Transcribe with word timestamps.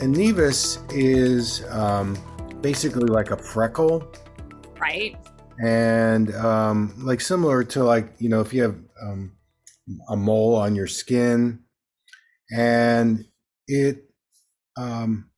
A 0.00 0.02
nevus 0.02 0.78
is 0.92 1.64
um, 1.70 2.16
basically 2.60 3.06
like 3.06 3.32
a 3.32 3.36
freckle, 3.36 4.08
right? 4.80 5.16
And 5.60 6.32
um, 6.36 6.94
like 6.98 7.20
similar 7.20 7.64
to 7.64 7.82
like 7.82 8.14
you 8.20 8.28
know 8.28 8.40
if 8.40 8.54
you 8.54 8.62
have 8.62 8.76
um, 9.02 9.32
a 10.08 10.14
mole 10.14 10.54
on 10.54 10.76
your 10.76 10.86
skin, 10.86 11.64
and 12.56 13.24
it 13.66 14.04
um, 14.76 15.30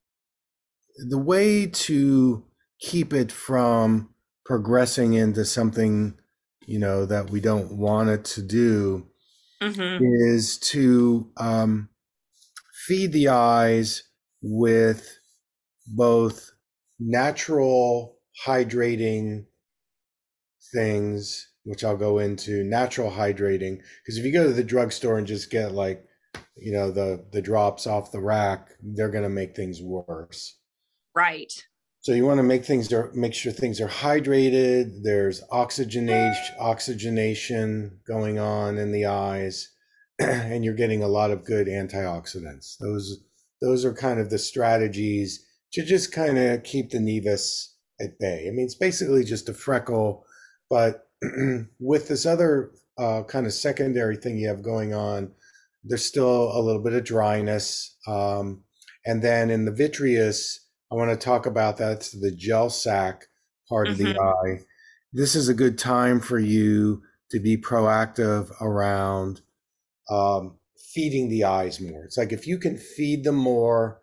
the 1.09 1.16
way 1.16 1.66
to 1.66 2.45
keep 2.80 3.15
it 3.15 3.32
from 3.32 4.10
progressing 4.45 5.15
into 5.15 5.46
something 5.46 6.18
you 6.66 6.79
know 6.79 7.06
that 7.06 7.30
we 7.30 7.40
don't 7.40 7.73
want 7.73 8.10
it 8.10 8.27
to 8.27 8.43
do 8.43 9.06
mm-hmm. 9.62 10.04
is 10.04 10.59
to 10.59 11.30
um, 11.38 11.88
feed 12.87 13.12
the 13.12 13.29
eyes 13.29 14.02
with 14.43 15.19
both 15.87 16.51
natural 16.99 18.16
hydrating 18.46 19.46
things, 20.73 21.49
which 21.65 21.85
I'll 21.85 21.96
go 21.96 22.19
into, 22.19 22.65
natural 22.65 23.11
hydrating. 23.11 23.80
Because 24.02 24.18
if 24.18 24.24
you 24.24 24.33
go 24.33 24.45
to 24.45 24.52
the 24.52 24.65
drugstore 24.65 25.18
and 25.18 25.27
just 25.27 25.51
get 25.51 25.73
like, 25.73 26.05
you 26.57 26.73
know, 26.73 26.91
the 26.91 27.27
the 27.33 27.43
drops 27.43 27.87
off 27.87 28.13
the 28.13 28.21
rack, 28.21 28.68
they're 28.83 29.11
gonna 29.11 29.29
make 29.29 29.57
things 29.57 29.80
worse. 29.83 30.59
Right. 31.15 31.52
So 32.02 32.13
you 32.13 32.24
want 32.24 32.38
to 32.38 32.45
make 32.45 32.65
things 32.65 32.91
make 33.15 33.35
sure 33.35 33.52
things 33.52 33.79
are 33.79 33.88
hydrated. 33.88 35.02
There's 35.02 35.43
oxygenation 35.51 36.55
oxygenation 36.59 38.01
going 38.07 38.38
on 38.38 38.79
in 38.79 38.91
the 38.91 39.05
eyes, 39.05 39.71
and 40.18 40.65
you're 40.65 40.74
getting 40.74 41.02
a 41.02 41.09
lot 41.09 41.30
of 41.30 41.45
good 41.45 41.66
antioxidants. 41.66 42.79
Those 42.79 43.23
those 43.60 43.84
are 43.84 43.92
kind 43.92 44.18
of 44.18 44.30
the 44.30 44.38
strategies 44.38 45.46
to 45.72 45.84
just 45.84 46.12
kind 46.12 46.38
of 46.38 46.62
keep 46.62 46.90
the 46.90 46.98
nevus 46.98 47.68
at 48.00 48.18
bay. 48.18 48.46
I 48.48 48.50
mean, 48.50 48.64
it's 48.64 48.74
basically 48.74 49.24
just 49.24 49.48
a 49.48 49.54
freckle, 49.54 50.24
but 50.68 51.08
with 51.80 52.08
this 52.08 52.26
other 52.26 52.72
uh, 52.98 53.22
kind 53.24 53.46
of 53.46 53.52
secondary 53.52 54.16
thing 54.16 54.38
you 54.38 54.48
have 54.48 54.62
going 54.62 54.94
on, 54.94 55.32
there's 55.84 56.04
still 56.04 56.50
a 56.52 56.60
little 56.60 56.82
bit 56.82 56.92
of 56.92 57.04
dryness. 57.04 57.96
Um, 58.06 58.64
and 59.06 59.22
then 59.22 59.50
in 59.50 59.64
the 59.64 59.72
vitreous, 59.72 60.66
I 60.90 60.96
want 60.96 61.10
to 61.10 61.24
talk 61.24 61.46
about 61.46 61.76
that's 61.76 62.10
the 62.10 62.32
gel 62.32 62.70
sac 62.70 63.26
part 63.68 63.86
mm-hmm. 63.86 63.92
of 63.92 63.98
the 63.98 64.14
mm-hmm. 64.14 64.48
eye. 64.48 64.60
This 65.12 65.34
is 65.34 65.49
a 65.49 65.54
good 65.54 65.78
time 65.78 66.20
for 66.20 66.38
you 66.38 67.03
to 67.31 67.41
be 67.41 67.56
proactive 67.56 68.50
around 68.60 69.41
um, 70.10 70.59
feeding 70.95 71.28
the 71.28 71.45
eyes 71.45 71.81
more. 71.81 72.05
It's 72.05 72.19
like 72.19 72.33
if 72.33 72.47
you 72.47 72.59
can 72.59 72.77
feed 72.77 73.25
them 73.25 73.37
more, 73.37 74.01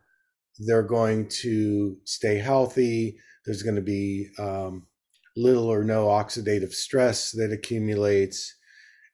they're 0.59 0.84
going 0.84 1.30
to 1.42 1.98
stay 2.06 2.38
healthy. 2.38 3.18
There's 3.46 3.64
going 3.64 3.75
to 3.75 3.81
be 3.81 4.30
um, 4.40 4.88
little 5.36 5.68
or 5.68 5.84
no 5.84 6.08
oxidative 6.08 6.74
stress 6.74 7.31
that 7.31 7.52
accumulates, 7.52 8.56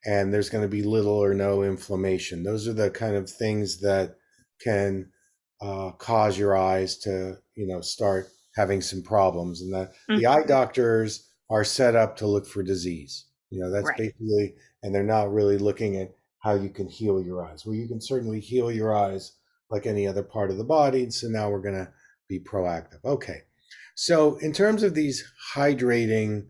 and 0.05 0.33
there's 0.33 0.49
going 0.49 0.63
to 0.63 0.69
be 0.69 0.83
little 0.83 1.13
or 1.13 1.33
no 1.33 1.63
inflammation. 1.63 2.43
Those 2.43 2.67
are 2.67 2.73
the 2.73 2.89
kind 2.89 3.15
of 3.15 3.29
things 3.29 3.81
that 3.81 4.15
can 4.61 5.11
uh, 5.61 5.91
cause 5.91 6.37
your 6.37 6.55
eyes 6.55 6.97
to, 6.99 7.37
you 7.55 7.67
know, 7.67 7.81
start 7.81 8.27
having 8.55 8.81
some 8.81 9.01
problems. 9.01 9.61
And 9.61 9.73
the, 9.73 9.91
mm-hmm. 10.09 10.17
the 10.17 10.27
eye 10.27 10.43
doctors 10.43 11.29
are 11.49 11.63
set 11.63 11.95
up 11.95 12.17
to 12.17 12.27
look 12.27 12.47
for 12.47 12.63
disease. 12.63 13.25
You 13.49 13.61
know, 13.61 13.71
that's 13.71 13.87
right. 13.87 13.97
basically, 13.97 14.55
and 14.81 14.93
they're 14.93 15.03
not 15.03 15.31
really 15.31 15.57
looking 15.57 15.97
at 15.97 16.09
how 16.43 16.55
you 16.55 16.69
can 16.69 16.87
heal 16.87 17.21
your 17.21 17.43
eyes. 17.43 17.65
Well, 17.65 17.75
you 17.75 17.87
can 17.87 18.01
certainly 18.01 18.39
heal 18.39 18.71
your 18.71 18.93
eyes 18.93 19.37
like 19.69 19.85
any 19.85 20.05
other 20.05 20.23
part 20.23 20.51
of 20.51 20.57
the 20.57 20.63
body. 20.63 21.03
And 21.03 21.13
So 21.13 21.27
now 21.27 21.49
we're 21.49 21.61
going 21.61 21.85
to 21.85 21.91
be 22.27 22.39
proactive. 22.39 23.03
Okay. 23.05 23.43
So, 23.95 24.37
in 24.37 24.51
terms 24.53 24.83
of 24.83 24.95
these 24.95 25.23
hydrating 25.55 26.47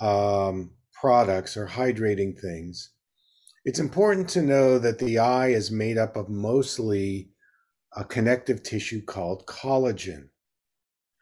um, 0.00 0.70
products 0.92 1.56
or 1.56 1.66
hydrating 1.66 2.40
things, 2.40 2.90
it's 3.64 3.80
important 3.80 4.28
to 4.30 4.42
know 4.42 4.78
that 4.78 4.98
the 4.98 5.18
eye 5.18 5.48
is 5.48 5.70
made 5.70 5.98
up 5.98 6.16
of 6.16 6.28
mostly 6.28 7.30
a 7.96 8.04
connective 8.04 8.62
tissue 8.62 9.02
called 9.02 9.46
collagen. 9.46 10.28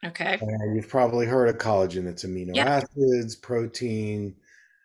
Okay. 0.05 0.37
And 0.39 0.75
you've 0.75 0.87
probably 0.87 1.25
heard 1.25 1.49
of 1.49 1.57
collagen. 1.57 2.07
It's 2.07 2.23
amino 2.23 2.55
yep. 2.55 2.67
acids, 2.67 3.35
protein, 3.35 4.35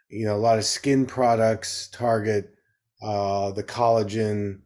you 0.08 0.24
know, 0.24 0.34
a 0.34 0.38
lot 0.38 0.56
of 0.56 0.64
skin 0.64 1.04
products 1.04 1.88
target 1.88 2.54
uh, 3.02 3.50
the 3.52 3.62
collagen 3.62 4.60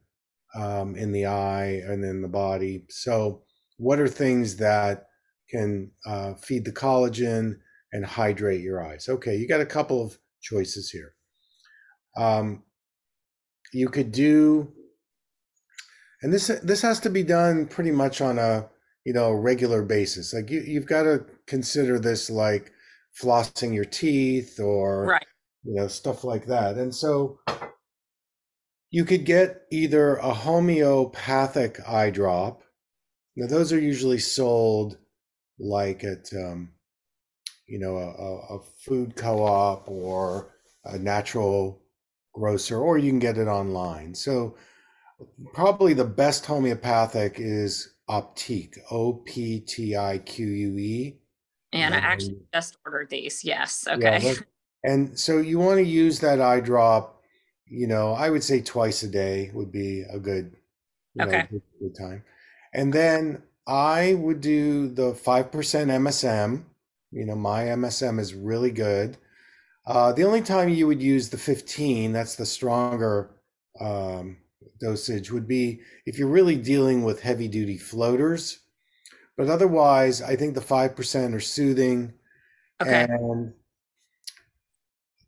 um, 0.55 0.97
in 0.97 1.12
the 1.12 1.27
eye 1.27 1.83
and 1.87 2.05
in 2.05 2.22
the 2.22 2.28
body. 2.28 2.84
So, 2.89 3.43
what 3.77 3.99
are 3.99 4.09
things 4.09 4.56
that 4.56 5.09
can 5.50 5.91
uh, 6.06 6.34
feed 6.34 6.65
the 6.65 6.72
collagen 6.72 7.59
and 7.93 8.05
hydrate 8.05 8.61
your 8.61 8.84
eyes? 8.84 9.09
Okay, 9.09 9.37
you 9.37 9.49
got 9.49 9.61
a 9.61 9.67
couple 9.67 10.05
of 10.05 10.19
choices 10.41 10.91
here. 10.91 11.15
Um, 12.17 12.62
you 13.72 13.89
could 13.89 14.12
do, 14.12 14.72
and 16.22 16.33
this 16.33 16.47
this 16.62 16.83
has 16.83 17.01
to 17.01 17.11
be 17.11 17.25
done 17.25 17.66
pretty 17.66 17.91
much 17.91 18.21
on 18.21 18.39
a 18.39 18.69
you 19.05 19.12
know 19.12 19.33
regular 19.33 19.83
basis. 19.83 20.33
Like 20.33 20.51
you 20.51 20.61
you've 20.61 20.87
got 20.87 21.03
to 21.03 21.25
consider 21.47 21.99
this 21.99 22.31
like 22.31 22.72
flossing 23.21 23.75
your 23.75 23.84
teeth 23.84 24.59
or 24.61 25.06
right. 25.06 25.27
you 25.65 25.75
know 25.75 25.89
stuff 25.89 26.22
like 26.25 26.47
that. 26.47 26.77
And 26.77 26.95
so 26.95 27.41
you 28.91 29.05
could 29.05 29.25
get 29.25 29.62
either 29.71 30.17
a 30.17 30.33
homeopathic 30.33 31.81
eye 31.89 32.11
drop. 32.11 32.62
Now, 33.37 33.47
those 33.47 33.72
are 33.72 33.81
usually 33.81 34.19
sold 34.19 34.99
like 35.59 36.05
at, 36.05 36.28
um, 36.34 36.71
you 37.67 37.78
know, 37.78 37.97
a, 37.97 38.56
a 38.56 38.61
food 38.84 39.17
co 39.17 39.45
op 39.45 39.89
or 39.89 40.55
a 40.84 40.99
natural 40.99 41.83
grocer, 42.33 42.78
or 42.78 42.99
you 42.99 43.11
can 43.11 43.19
get 43.19 43.39
it 43.39 43.49
online. 43.49 44.15
So, 44.15 44.56
probably 45.53 45.95
the 45.95 46.05
best 46.05 46.47
homeopathic 46.47 47.37
is 47.39 47.95
Optique, 48.09 48.78
O 48.91 49.15
P 49.15 49.61
T 49.61 49.97
I 49.97 50.19
Q 50.19 50.47
U 50.47 50.78
E. 50.78 51.19
And 51.72 51.95
I 51.95 51.99
actually 51.99 52.43
just 52.53 52.77
ordered 52.84 53.11
these. 53.11 53.43
Yes. 53.43 53.87
Okay. 53.89 54.21
Yeah, 54.22 54.34
and 54.84 55.19
so 55.19 55.39
you 55.39 55.59
want 55.59 55.78
to 55.78 55.84
use 55.84 56.21
that 56.21 56.41
eye 56.41 56.61
drop 56.61 57.13
you 57.74 57.86
know, 57.86 58.12
I 58.12 58.30
would 58.30 58.44
say 58.44 58.60
twice 58.60 59.02
a 59.02 59.08
day 59.08 59.50
would 59.52 59.72
be 59.72 60.02
a 60.02 60.18
good, 60.18 60.56
okay. 61.20 61.38
Know, 61.38 61.46
good, 61.50 61.62
good 61.80 61.96
time. 61.98 62.24
And 62.72 62.92
then 62.92 63.42
I 63.66 64.15
would 64.15 64.41
do 64.41 64.88
the 64.88 65.12
5% 65.12 65.50
MSM. 65.50 66.65
You 67.10 67.26
know, 67.26 67.34
my 67.34 67.65
MSM 67.65 68.18
is 68.18 68.34
really 68.34 68.71
good. 68.71 69.16
Uh, 69.86 70.12
the 70.12 70.24
only 70.24 70.41
time 70.41 70.68
you 70.68 70.86
would 70.86 71.03
use 71.03 71.28
the 71.28 71.38
15, 71.38 72.12
that's 72.12 72.36
the 72.36 72.47
stronger 72.47 73.30
um, 73.80 74.38
dosage, 74.80 75.30
would 75.30 75.47
be 75.47 75.80
if 76.06 76.18
you're 76.18 76.28
really 76.28 76.56
dealing 76.56 77.04
with 77.04 77.20
heavy 77.20 77.48
duty 77.48 77.77
floaters. 77.77 78.60
But 79.36 79.48
otherwise, 79.48 80.22
I 80.22 80.36
think 80.36 80.54
the 80.54 80.60
5% 80.60 81.34
are 81.34 81.41
soothing. 81.41 82.15
Okay. 82.80 83.06
And 83.09 83.53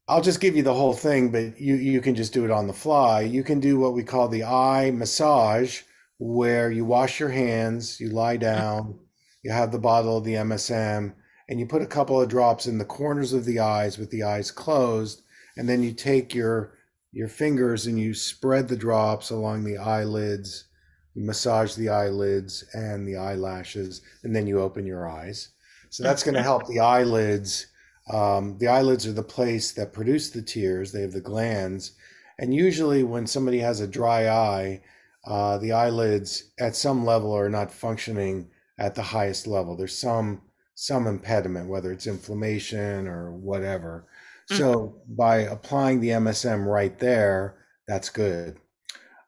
I'll 0.08 0.22
just 0.22 0.40
give 0.40 0.56
you 0.56 0.62
the 0.62 0.74
whole 0.74 0.92
thing, 0.92 1.30
but 1.30 1.60
you 1.60 1.74
you 1.74 2.00
can 2.00 2.14
just 2.14 2.32
do 2.32 2.44
it 2.44 2.50
on 2.50 2.68
the 2.68 2.72
fly. 2.72 3.22
You 3.22 3.42
can 3.42 3.58
do 3.58 3.78
what 3.78 3.92
we 3.92 4.04
call 4.04 4.28
the 4.28 4.44
eye 4.44 4.92
massage, 4.92 5.82
where 6.18 6.70
you 6.70 6.84
wash 6.84 7.18
your 7.18 7.30
hands, 7.30 7.98
you 8.00 8.10
lie 8.10 8.36
down, 8.36 9.00
you 9.42 9.50
have 9.50 9.72
the 9.72 9.78
bottle 9.78 10.18
of 10.18 10.24
the 10.24 10.34
MSM, 10.34 11.12
and 11.48 11.60
you 11.60 11.66
put 11.66 11.82
a 11.82 11.86
couple 11.86 12.20
of 12.20 12.28
drops 12.28 12.66
in 12.66 12.78
the 12.78 12.84
corners 12.84 13.32
of 13.32 13.44
the 13.44 13.58
eyes 13.58 13.98
with 13.98 14.10
the 14.10 14.22
eyes 14.22 14.50
closed, 14.50 15.22
and 15.56 15.68
then 15.68 15.82
you 15.82 15.92
take 15.92 16.34
your 16.34 16.74
your 17.12 17.28
fingers 17.28 17.86
and 17.86 17.98
you 17.98 18.14
spread 18.14 18.68
the 18.68 18.76
drops 18.76 19.30
along 19.30 19.64
the 19.64 19.78
eyelids, 19.78 20.66
you 21.14 21.24
massage 21.24 21.74
the 21.74 21.88
eyelids 21.88 22.64
and 22.74 23.08
the 23.08 23.16
eyelashes, 23.16 24.02
and 24.22 24.36
then 24.36 24.46
you 24.46 24.60
open 24.60 24.86
your 24.86 25.08
eyes. 25.08 25.48
So 25.90 26.02
that's 26.02 26.22
going 26.22 26.34
to 26.34 26.42
help 26.42 26.66
the 26.66 26.80
eyelids. 26.80 27.66
Um, 28.10 28.56
the 28.58 28.68
eyelids 28.68 29.06
are 29.06 29.12
the 29.12 29.22
place 29.22 29.72
that 29.72 29.92
produce 29.92 30.30
the 30.30 30.42
tears. 30.42 30.92
They 30.92 31.02
have 31.02 31.12
the 31.12 31.20
glands, 31.20 31.92
and 32.38 32.54
usually 32.54 33.02
when 33.02 33.26
somebody 33.26 33.58
has 33.58 33.80
a 33.80 33.86
dry 33.86 34.28
eye, 34.28 34.82
uh, 35.24 35.58
the 35.58 35.72
eyelids 35.72 36.52
at 36.58 36.76
some 36.76 37.04
level 37.04 37.36
are 37.36 37.48
not 37.48 37.72
functioning 37.72 38.48
at 38.78 38.94
the 38.94 39.02
highest 39.02 39.46
level. 39.46 39.76
There's 39.76 39.98
some 39.98 40.42
some 40.74 41.06
impediment, 41.06 41.68
whether 41.68 41.90
it's 41.90 42.06
inflammation 42.06 43.08
or 43.08 43.32
whatever. 43.32 44.06
Mm. 44.50 44.58
So 44.58 45.02
by 45.08 45.38
applying 45.38 46.00
the 46.00 46.10
MSM 46.10 46.66
right 46.66 46.96
there, 46.98 47.56
that's 47.88 48.10
good. 48.10 48.58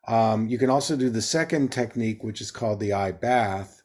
Um, 0.06 0.46
you 0.46 0.58
can 0.58 0.70
also 0.70 0.96
do 0.96 1.10
the 1.10 1.22
second 1.22 1.72
technique, 1.72 2.22
which 2.22 2.40
is 2.40 2.50
called 2.50 2.80
the 2.80 2.92
eye 2.92 3.12
bath. 3.12 3.82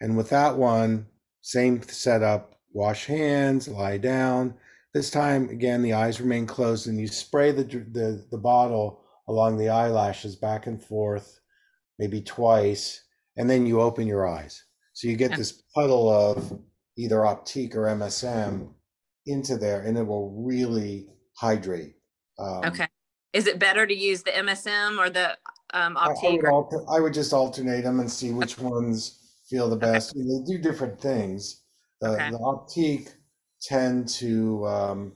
And 0.00 0.16
with 0.16 0.30
that 0.30 0.56
one, 0.56 1.06
same 1.42 1.82
setup, 1.82 2.59
wash 2.72 3.06
hands, 3.06 3.68
lie 3.68 3.98
down. 3.98 4.54
This 4.92 5.10
time, 5.10 5.48
again, 5.50 5.82
the 5.82 5.92
eyes 5.92 6.20
remain 6.20 6.46
closed 6.46 6.88
and 6.88 7.00
you 7.00 7.06
spray 7.06 7.52
the, 7.52 7.64
the, 7.64 8.26
the 8.30 8.38
bottle 8.38 9.04
along 9.28 9.56
the 9.56 9.68
eyelashes 9.68 10.34
back 10.36 10.66
and 10.66 10.82
forth, 10.82 11.40
maybe 11.98 12.20
twice, 12.20 13.04
and 13.36 13.48
then 13.48 13.66
you 13.66 13.80
open 13.80 14.06
your 14.06 14.26
eyes. 14.26 14.64
So 14.92 15.08
you 15.08 15.16
get 15.16 15.36
this 15.36 15.62
puddle 15.74 16.10
of 16.10 16.60
either 16.96 17.18
Optique 17.18 17.74
or 17.74 17.86
MSM 17.86 18.72
into 19.26 19.56
there 19.56 19.82
and 19.82 19.96
it 19.96 20.06
will 20.06 20.44
really 20.44 21.08
hydrate. 21.36 21.94
Um, 22.38 22.62
Okay. 22.64 22.88
Is 23.32 23.46
it 23.46 23.60
better 23.60 23.86
to 23.86 23.94
use 23.94 24.24
the 24.24 24.32
MSM 24.32 24.98
or 24.98 25.08
the 25.08 25.38
um, 25.72 25.96
I, 25.96 26.06
I 26.06 26.08
Optique? 26.08 26.42
would 26.42 26.50
alter, 26.50 26.84
I 26.90 26.98
would 26.98 27.14
just 27.14 27.32
alternate 27.32 27.82
them 27.82 28.00
and 28.00 28.10
see 28.10 28.32
which 28.32 28.58
ones 28.58 29.20
feel 29.48 29.70
the 29.70 29.76
best. 29.76 30.14
I 30.14 30.18
mean, 30.18 30.44
they 30.44 30.56
do 30.56 30.62
different 30.62 31.00
things. 31.00 31.59
The, 32.00 32.08
Okay. 32.08 32.30
the 32.30 32.38
Optique 32.38 33.10
tend 33.60 34.08
to 34.08 34.66
um, 34.66 35.12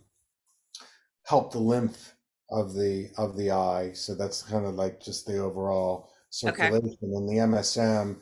help 1.26 1.52
the 1.52 1.58
lymph 1.58 2.14
of 2.50 2.74
the 2.74 3.10
of 3.16 3.36
the 3.36 3.50
eye, 3.50 3.92
so 3.94 4.14
that's 4.14 4.42
kind 4.42 4.66
of 4.66 4.74
like 4.74 5.00
just 5.00 5.26
the 5.26 5.38
overall 5.38 6.10
Okay. 6.46 6.68
circulation. 6.68 6.98
And 7.02 7.28
the 7.28 7.38
MSM 7.38 8.20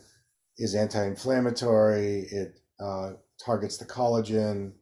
is 0.58 0.74
anti-inflammatory. 0.74 2.20
It 2.30 2.60
uh, 2.80 3.14
targets 3.44 3.78
the 3.78 3.84
collagen, 3.84 4.72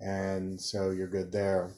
and 0.00 0.60
so 0.60 0.90
you're 0.90 1.08
good 1.08 1.30
there. 1.30 1.72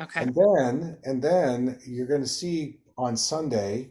Okay. 0.00 0.20
And 0.20 0.34
then, 0.34 0.98
and 1.04 1.22
then 1.22 1.80
you're 1.86 2.06
going 2.06 2.22
to 2.22 2.28
see 2.28 2.80
on 2.98 3.16
Sunday, 3.16 3.90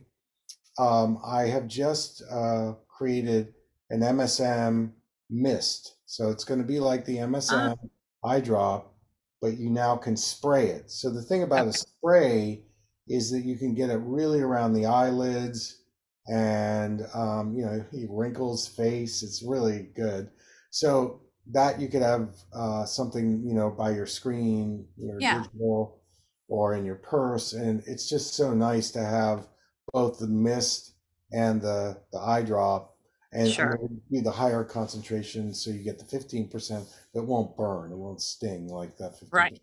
um, 0.77 1.19
I 1.25 1.43
have 1.43 1.67
just 1.67 2.23
uh, 2.31 2.73
created 2.87 3.53
an 3.89 4.01
MSM 4.01 4.91
mist. 5.31 5.95
So 6.05 6.29
it's 6.29 6.43
going 6.43 6.59
to 6.61 6.67
be 6.67 6.79
like 6.79 7.05
the 7.05 7.17
MSM 7.17 7.75
eye 8.23 8.41
drop, 8.41 8.93
but 9.41 9.57
you 9.57 9.69
now 9.71 9.95
can 9.97 10.15
spray 10.17 10.67
it. 10.67 10.91
So 10.91 11.09
the 11.09 11.23
thing 11.23 11.43
about 11.43 11.67
a 11.67 11.73
spray 11.73 12.63
is 13.07 13.31
that 13.31 13.41
you 13.41 13.57
can 13.57 13.73
get 13.73 13.89
it 13.89 13.97
really 14.03 14.41
around 14.41 14.73
the 14.73 14.85
eyelids 14.85 15.83
and 16.27 17.01
um, 17.15 17.53
you 17.55 17.65
know 17.65 17.83
wrinkles, 18.09 18.67
face. 18.67 19.23
It's 19.23 19.43
really 19.43 19.89
good. 19.95 20.29
So 20.69 21.21
that 21.51 21.81
you 21.81 21.87
could 21.89 22.03
have 22.03 22.35
uh, 22.53 22.85
something 22.85 23.43
you 23.45 23.53
know 23.55 23.71
by 23.71 23.91
your 23.91 24.05
screen, 24.05 24.87
your 24.97 25.19
Yeah. 25.19 25.41
digital, 25.41 26.01
or 26.47 26.75
in 26.75 26.85
your 26.85 26.95
purse, 26.95 27.53
and 27.53 27.81
it's 27.87 28.07
just 28.07 28.35
so 28.35 28.53
nice 28.53 28.91
to 28.91 29.03
have 29.03 29.47
both 29.93 30.19
the 30.19 30.27
mist 30.27 30.93
and 31.33 31.61
the 31.61 32.01
the 32.11 32.19
eye 32.19 32.43
drop. 32.43 32.90
And 33.33 33.47
Sure. 33.47 33.77
do 34.11 34.21
the 34.21 34.31
higher 34.31 34.63
concentration, 34.65 35.53
so 35.53 35.71
you 35.71 35.83
get 35.83 35.99
the 35.99 36.05
fifteen 36.05 36.49
percent 36.49 36.87
that 37.13 37.23
won't 37.23 37.55
burn, 37.57 37.91
it 37.91 37.97
won't 37.97 38.21
sting 38.21 38.67
like 38.67 38.97
that 38.97 39.17
fifteen 39.19 39.29
Right. 39.31 39.61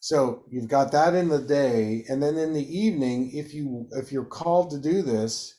So 0.00 0.44
you've 0.50 0.68
got 0.68 0.90
that 0.92 1.14
in 1.14 1.28
the 1.28 1.38
day, 1.40 2.04
and 2.08 2.22
then 2.22 2.36
in 2.36 2.52
the 2.54 2.78
evening, 2.78 3.30
if 3.32 3.54
you 3.54 3.88
if 3.92 4.10
you're 4.12 4.24
called 4.24 4.70
to 4.70 4.78
do 4.78 5.02
this, 5.02 5.56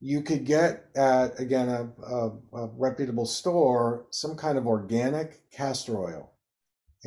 you 0.00 0.22
could 0.22 0.44
get 0.46 0.86
at 0.96 1.38
again 1.40 1.68
a, 1.68 1.90
a, 2.04 2.38
a 2.54 2.66
reputable 2.76 3.26
store 3.26 4.06
some 4.10 4.36
kind 4.36 4.58
of 4.58 4.66
organic 4.66 5.50
castor 5.50 5.98
oil, 5.98 6.32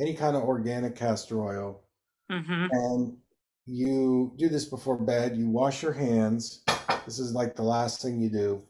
any 0.00 0.14
kind 0.14 0.36
of 0.36 0.44
organic 0.44 0.96
castor 0.96 1.42
oil, 1.42 1.82
hmm 2.30 2.66
and 2.70 3.18
you 3.66 4.34
do 4.38 4.48
this 4.48 4.66
before 4.66 4.98
bed. 4.98 5.36
You 5.36 5.48
wash 5.50 5.82
your 5.82 5.92
hands. 5.92 6.64
This 7.06 7.18
is 7.18 7.32
like 7.34 7.56
the 7.56 7.62
last 7.64 8.02
thing 8.02 8.20
you 8.20 8.30
do. 8.30 8.62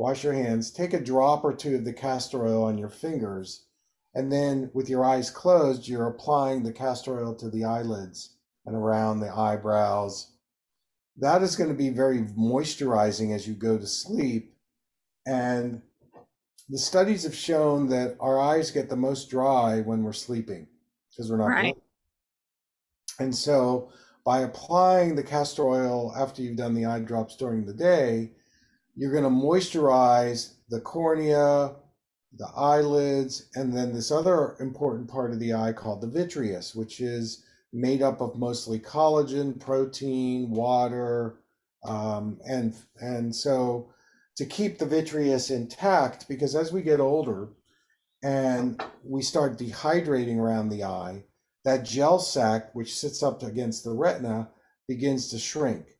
Wash 0.00 0.24
your 0.24 0.32
hands. 0.32 0.70
Take 0.70 0.94
a 0.94 0.98
drop 0.98 1.44
or 1.44 1.52
two 1.52 1.74
of 1.74 1.84
the 1.84 1.92
castor 1.92 2.46
oil 2.46 2.64
on 2.64 2.78
your 2.78 2.88
fingers, 2.88 3.66
and 4.14 4.32
then 4.32 4.70
with 4.72 4.88
your 4.88 5.04
eyes 5.04 5.28
closed, 5.28 5.86
you're 5.86 6.06
applying 6.06 6.62
the 6.62 6.72
castor 6.72 7.20
oil 7.20 7.34
to 7.34 7.50
the 7.50 7.64
eyelids 7.64 8.36
and 8.64 8.74
around 8.74 9.20
the 9.20 9.30
eyebrows. 9.30 10.32
That 11.18 11.42
is 11.42 11.54
going 11.54 11.68
to 11.68 11.76
be 11.76 11.90
very 11.90 12.20
moisturizing 12.20 13.34
as 13.34 13.46
you 13.46 13.52
go 13.52 13.76
to 13.76 13.86
sleep. 13.86 14.54
And 15.26 15.82
the 16.70 16.78
studies 16.78 17.24
have 17.24 17.34
shown 17.34 17.90
that 17.90 18.16
our 18.20 18.40
eyes 18.40 18.70
get 18.70 18.88
the 18.88 18.96
most 18.96 19.28
dry 19.28 19.82
when 19.82 20.02
we're 20.02 20.14
sleeping 20.14 20.66
because 21.10 21.30
we're 21.30 21.36
not 21.36 21.48
Right. 21.48 21.76
And 23.18 23.36
so 23.36 23.92
by 24.24 24.40
applying 24.40 25.14
the 25.14 25.22
castor 25.22 25.68
oil 25.68 26.14
after 26.16 26.40
you've 26.40 26.56
done 26.56 26.72
the 26.72 26.86
eye 26.86 27.00
drops 27.00 27.36
during 27.36 27.66
the 27.66 27.74
day, 27.74 28.30
you're 28.96 29.12
going 29.12 29.24
to 29.24 29.30
moisturize 29.30 30.54
the 30.68 30.80
cornea, 30.80 31.74
the 32.32 32.48
eyelids, 32.56 33.48
and 33.54 33.76
then 33.76 33.92
this 33.92 34.10
other 34.10 34.56
important 34.60 35.08
part 35.08 35.32
of 35.32 35.40
the 35.40 35.54
eye 35.54 35.72
called 35.72 36.00
the 36.00 36.06
vitreous, 36.06 36.74
which 36.74 37.00
is 37.00 37.44
made 37.72 38.02
up 38.02 38.20
of 38.20 38.36
mostly 38.36 38.78
collagen, 38.78 39.58
protein, 39.58 40.50
water, 40.50 41.40
um, 41.84 42.38
and 42.46 42.76
and 43.00 43.34
so 43.34 43.92
to 44.36 44.44
keep 44.46 44.78
the 44.78 44.86
vitreous 44.86 45.50
intact, 45.50 46.28
because 46.28 46.54
as 46.54 46.72
we 46.72 46.82
get 46.82 47.00
older 47.00 47.48
and 48.22 48.82
we 49.04 49.22
start 49.22 49.58
dehydrating 49.58 50.38
around 50.38 50.68
the 50.68 50.84
eye, 50.84 51.24
that 51.64 51.84
gel 51.84 52.18
sac, 52.18 52.74
which 52.74 52.96
sits 52.96 53.22
up 53.22 53.42
against 53.42 53.84
the 53.84 53.92
retina, 53.92 54.50
begins 54.88 55.28
to 55.28 55.38
shrink. 55.38 55.98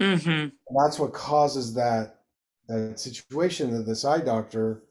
hmm 0.00 0.48
that's 0.78 0.98
what 0.98 1.12
causes 1.12 1.74
that 1.74 2.19
that 2.70 3.00
situation 3.00 3.72
that 3.72 3.82
this 3.86 4.04
eye 4.04 4.20
doctor 4.20 4.84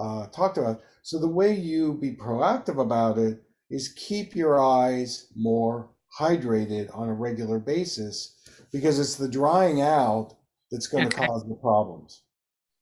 uh, 0.00 0.26
talked 0.28 0.58
about. 0.58 0.80
So 1.02 1.18
the 1.18 1.28
way 1.28 1.52
you 1.54 1.94
be 1.94 2.12
proactive 2.12 2.80
about 2.80 3.18
it 3.18 3.42
is 3.70 3.92
keep 3.96 4.34
your 4.36 4.60
eyes 4.60 5.28
more 5.36 5.90
hydrated 6.18 6.96
on 6.96 7.08
a 7.08 7.14
regular 7.14 7.58
basis 7.58 8.36
because 8.72 8.98
it's 8.98 9.16
the 9.16 9.28
drying 9.28 9.80
out 9.80 10.34
that's 10.70 10.86
going 10.86 11.08
to 11.08 11.16
cause 11.16 11.44
the 11.48 11.56
problems. 11.56 12.22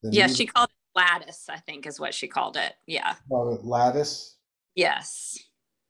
The 0.03 0.11
Yeah, 0.13 0.27
need- 0.27 0.37
she 0.37 0.47
called 0.47 0.69
it 0.69 0.99
lattice, 0.99 1.47
I 1.49 1.57
think 1.59 1.87
is 1.87 1.99
what 1.99 2.15
she 2.15 2.29
called 2.29 2.57
it. 2.57 2.75
Yeah. 2.87 3.15
call 3.29 3.55
it 3.55 3.65
lattice. 3.65 4.37
Yes. 4.75 5.39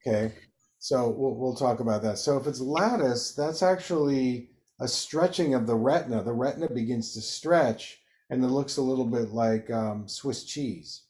Okay, 0.06 0.34
so 0.78 1.08
we'll, 1.10 1.34
we'll 1.34 1.54
talk 1.54 1.80
about 1.80 2.02
that. 2.02 2.18
So 2.18 2.36
if 2.36 2.46
it's 2.46 2.60
lattice, 2.60 3.32
that's 3.34 3.62
actually 3.62 4.50
a 4.80 4.88
stretching 4.88 5.54
of 5.54 5.66
the 5.66 5.76
retina. 5.76 6.24
The 6.24 6.32
retina 6.32 6.68
begins 6.68 7.14
to 7.14 7.20
stretch 7.20 8.00
and 8.32 8.42
it 8.42 8.48
looks 8.48 8.78
a 8.78 8.82
little 8.82 9.04
bit 9.04 9.28
like 9.28 9.70
um, 9.70 10.08
Swiss 10.08 10.44
cheese. 10.44 11.02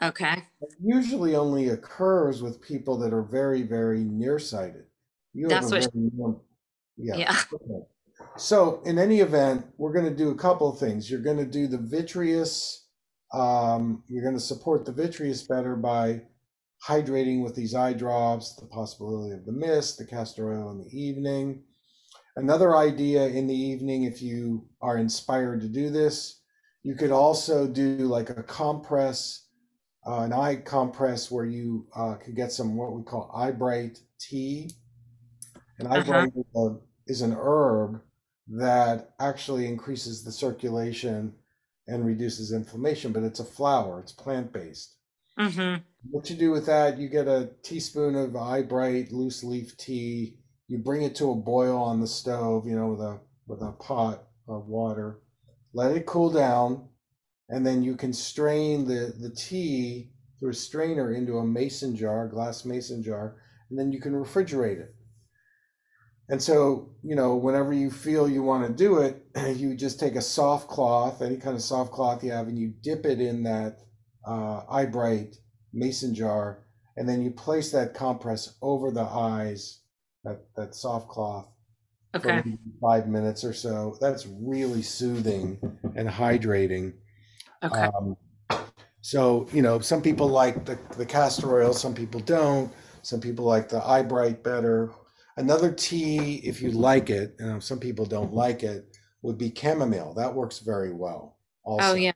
Okay. 0.00 0.44
It 0.60 0.70
usually 0.80 1.34
only 1.34 1.70
occurs 1.70 2.42
with 2.42 2.62
people 2.62 2.96
that 2.98 3.12
are 3.12 3.24
very, 3.24 3.62
very 3.62 4.04
nearsighted. 4.04 4.84
You 5.34 5.48
have 5.48 5.68
That's 5.68 5.86
a 5.86 5.90
what 5.90 5.94
near- 5.94 6.36
yeah. 6.96 7.16
Yeah. 7.16 7.36
okay. 7.52 7.86
So 8.36 8.82
in 8.84 8.98
any 8.98 9.18
event, 9.18 9.66
we're 9.78 9.92
going 9.92 10.08
to 10.08 10.16
do 10.16 10.30
a 10.30 10.36
couple 10.36 10.70
of 10.70 10.78
things. 10.78 11.10
You're 11.10 11.20
going 11.20 11.38
to 11.38 11.44
do 11.44 11.66
the 11.66 11.78
vitreous. 11.78 12.86
Um, 13.34 14.04
you're 14.06 14.22
going 14.22 14.34
to 14.34 14.40
support 14.40 14.84
the 14.84 14.92
vitreous 14.92 15.42
better 15.42 15.74
by 15.74 16.22
hydrating 16.86 17.42
with 17.42 17.56
these 17.56 17.74
eye 17.74 17.94
drops, 17.94 18.54
the 18.54 18.66
possibility 18.66 19.34
of 19.34 19.44
the 19.44 19.52
mist, 19.52 19.98
the 19.98 20.06
castor 20.06 20.52
oil 20.52 20.70
in 20.70 20.78
the 20.78 20.98
evening. 20.98 21.64
Another 22.36 22.76
idea 22.76 23.26
in 23.26 23.48
the 23.48 23.54
evening, 23.54 24.04
if 24.04 24.22
you 24.22 24.68
are 24.80 24.98
inspired 24.98 25.60
to 25.62 25.68
do 25.68 25.90
this, 25.90 26.39
you 26.82 26.94
could 26.94 27.10
also 27.10 27.66
do 27.66 27.98
like 27.98 28.30
a 28.30 28.42
compress, 28.42 29.46
uh, 30.06 30.20
an 30.20 30.32
eye 30.32 30.56
compress 30.56 31.30
where 31.30 31.46
you 31.46 31.86
uh, 31.96 32.14
could 32.16 32.36
get 32.36 32.52
some 32.52 32.76
what 32.76 32.92
we 32.94 33.02
call 33.02 33.30
eye 33.34 33.52
bright 33.52 34.00
tea. 34.20 34.70
And 35.80 35.88
eye 35.88 35.98
Uh-huh. 35.98 36.26
bright 36.26 36.32
is, 36.36 36.44
a, 36.54 36.78
is 37.08 37.22
an 37.22 37.32
herb 37.32 38.02
that 38.46 39.14
actually 39.18 39.66
increases 39.66 40.22
the 40.22 40.30
circulation 40.30 41.34
and 41.88 42.06
reduces 42.06 42.52
inflammation, 42.52 43.10
but 43.12 43.24
it's 43.24 43.40
a 43.40 43.44
flower, 43.44 43.98
it's 43.98 44.12
plant 44.12 44.52
based. 44.52 44.94
hmm 45.38 45.82
What 46.10 46.28
you 46.28 46.36
do 46.36 46.50
with 46.50 46.66
that, 46.66 46.98
you 46.98 47.08
get 47.08 47.26
a 47.26 47.52
teaspoon 47.62 48.14
of 48.14 48.36
eye 48.36 48.60
bright 48.60 49.12
loose 49.12 49.42
leaf 49.42 49.78
tea. 49.78 50.36
You 50.68 50.76
bring 50.76 51.00
it 51.02 51.14
to 51.16 51.30
a 51.30 51.34
boil 51.34 51.78
on 51.82 52.00
the 52.00 52.06
stove, 52.06 52.66
you 52.66 52.76
know, 52.76 52.88
with 52.88 53.00
a 53.00 53.20
with 53.46 53.62
a 53.62 53.72
pot 53.72 54.28
of 54.46 54.68
water. 54.68 55.20
Let 55.72 55.96
it 55.96 56.06
cool 56.06 56.30
down, 56.30 56.88
and 57.48 57.66
then 57.66 57.82
you 57.82 57.96
can 57.96 58.12
strain 58.12 58.86
the 58.86 59.14
the 59.18 59.30
tea 59.30 60.10
through 60.38 60.50
a 60.50 60.54
strainer 60.54 61.12
into 61.12 61.38
a 61.38 61.46
mason 61.46 61.94
jar, 61.94 62.26
glass 62.26 62.64
mason 62.64 63.02
jar, 63.02 63.36
and 63.68 63.78
then 63.78 63.92
you 63.92 64.00
can 64.00 64.12
refrigerate 64.12 64.80
it. 64.80 64.94
And 66.30 66.40
so, 66.40 66.90
you 67.02 67.16
know, 67.16 67.34
whenever 67.34 67.72
you 67.72 67.90
feel 67.90 68.28
you 68.28 68.44
want 68.44 68.64
to 68.66 68.72
do 68.72 68.98
it, 68.98 69.22
you 69.56 69.74
just 69.74 69.98
take 69.98 70.14
a 70.14 70.22
soft 70.22 70.68
cloth, 70.68 71.22
any 71.22 71.36
kind 71.36 71.56
of 71.56 71.62
soft 71.62 71.92
cloth 71.92 72.22
you 72.22 72.30
have, 72.30 72.46
and 72.46 72.58
you 72.58 72.72
dip 72.82 73.04
it 73.04 73.20
in 73.20 73.42
that 73.42 73.80
uh, 74.26 74.62
Eyebright 74.70 75.36
mason 75.72 76.14
jar, 76.14 76.64
and 76.96 77.08
then 77.08 77.20
you 77.20 77.32
place 77.32 77.72
that 77.72 77.94
compress 77.94 78.56
over 78.62 78.92
the 78.92 79.02
eyes, 79.02 79.80
that, 80.22 80.46
that 80.56 80.74
soft 80.74 81.08
cloth, 81.08 81.48
Okay. 82.14 82.42
for 82.42 82.80
five 82.80 83.08
minutes 83.08 83.44
or 83.44 83.52
so. 83.52 83.96
That's 84.00 84.26
really 84.26 84.82
soothing 84.82 85.58
and 85.96 86.08
hydrating. 86.08 86.94
Okay. 87.62 87.88
Um, 87.88 88.16
so, 89.00 89.48
you 89.52 89.62
know, 89.62 89.78
some 89.80 90.02
people 90.02 90.28
like 90.28 90.64
the, 90.66 90.78
the 90.96 91.06
castor 91.06 91.54
oil, 91.62 91.72
some 91.72 91.94
people 91.94 92.20
don't. 92.20 92.72
Some 93.02 93.20
people 93.20 93.44
like 93.44 93.68
the 93.68 93.82
Eyebright 93.84 94.42
better. 94.44 94.92
Another 95.36 95.72
tea, 95.72 96.36
if 96.44 96.60
you 96.60 96.70
like 96.70 97.08
it, 97.08 97.34
you 97.40 97.46
know, 97.46 97.60
some 97.60 97.80
people 97.80 98.04
don't 98.04 98.34
like 98.34 98.62
it, 98.62 98.96
would 99.22 99.38
be 99.38 99.54
chamomile. 99.56 100.14
That 100.14 100.34
works 100.34 100.58
very 100.58 100.92
well. 100.92 101.38
Also. 101.62 101.92
Oh, 101.92 101.94
yeah. 101.94 102.12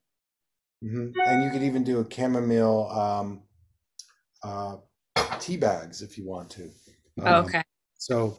hmm 0.82 1.08
And 1.26 1.44
you 1.44 1.50
could 1.50 1.62
even 1.62 1.84
do 1.84 2.00
a 2.00 2.10
chamomile 2.14 2.90
um, 2.90 3.42
uh, 4.42 4.76
tea 5.40 5.56
bags 5.56 6.02
if 6.02 6.18
you 6.18 6.26
want 6.26 6.50
to. 6.50 6.70
Oh, 7.20 7.36
Um, 7.38 7.44
okay. 7.46 7.62
so, 7.96 8.38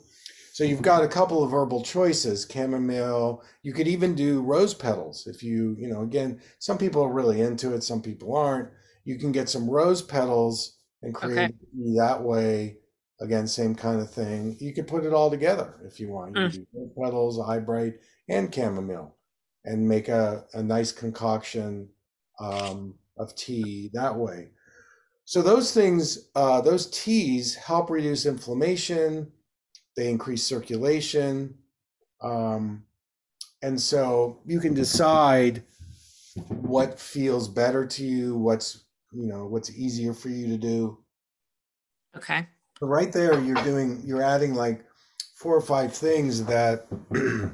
so 0.55 0.63
you've 0.63 0.81
got 0.81 1.03
a 1.03 1.07
couple 1.09 1.43
of 1.43 1.51
herbal 1.51 1.83
choices, 1.83 2.47
chamomile. 2.49 3.43
You 3.61 3.73
could 3.73 3.89
even 3.89 4.15
do 4.15 4.41
rose 4.41 4.73
petals 4.73 5.27
if 5.27 5.43
you, 5.43 5.75
you 5.77 5.89
know, 5.89 6.03
again, 6.03 6.41
some 6.59 6.77
people 6.77 7.01
are 7.03 7.11
really 7.11 7.41
into 7.41 7.73
it, 7.73 7.83
some 7.83 8.01
people 8.01 8.33
aren't. 8.33 8.69
You 9.03 9.19
can 9.19 9.33
get 9.33 9.49
some 9.49 9.69
rose 9.69 10.01
petals 10.01 10.77
and 11.01 11.13
create 11.13 11.49
Okay. 11.49 11.95
that 11.97 12.23
way. 12.23 12.77
Again, 13.19 13.47
same 13.47 13.75
kind 13.75 13.99
of 13.99 14.09
thing. 14.09 14.55
You 14.61 14.73
could 14.73 14.87
put 14.87 15.03
it 15.03 15.11
all 15.11 15.29
together 15.29 15.73
if 15.83 15.99
you 15.99 16.07
want. 16.07 16.31
You 16.31 16.41
Mm. 16.43 16.51
can 16.51 16.59
do 16.61 16.67
rose 16.73 16.91
petals, 17.03 17.39
eyebright, 17.41 17.95
and 18.29 18.55
chamomile, 18.55 19.13
and 19.65 19.85
make 19.89 20.07
a, 20.07 20.45
a 20.53 20.63
nice 20.63 20.93
concoction 20.93 21.89
um, 22.39 22.95
of 23.17 23.35
tea 23.35 23.89
that 23.93 24.15
way. 24.15 24.51
So 25.25 25.41
those 25.41 25.73
things, 25.73 26.29
uh, 26.35 26.61
those 26.61 26.89
teas 26.91 27.55
help 27.55 27.89
reduce 27.89 28.25
inflammation. 28.25 29.33
They 29.95 30.09
increase 30.09 30.43
circulation, 30.43 31.55
um, 32.21 32.83
and 33.61 33.79
so 33.79 34.39
you 34.45 34.59
can 34.59 34.73
decide 34.73 35.63
what 36.49 36.99
feels 36.99 37.47
better 37.47 37.85
to 37.85 38.03
you. 38.03 38.35
What's 38.37 38.83
you 39.11 39.27
know 39.27 39.45
what's 39.45 39.71
easier 39.77 40.13
for 40.13 40.29
you 40.29 40.47
to 40.47 40.57
do. 40.57 40.97
Okay. 42.15 42.47
But 42.79 42.87
right 42.87 43.11
there, 43.11 43.39
you're 43.39 43.63
doing 43.63 44.01
you're 44.05 44.21
adding 44.21 44.53
like 44.53 44.85
four 45.35 45.55
or 45.55 45.61
five 45.61 45.93
things 45.93 46.43
that 46.45 46.87